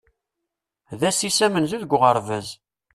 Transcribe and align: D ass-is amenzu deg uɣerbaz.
D 0.99 1.01
ass-is 1.09 1.39
amenzu 1.45 1.77
deg 1.81 1.91
uɣerbaz. 1.95 2.47